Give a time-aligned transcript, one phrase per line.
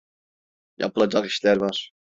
[0.77, 1.91] Yapılacak işler var.